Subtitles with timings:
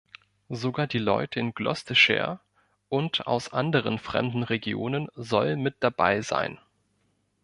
[0.49, 2.39] Sogar die Leute in Gloucestershire
[2.89, 6.57] und aus anderen fremden Regionen sollen mit dabei sein.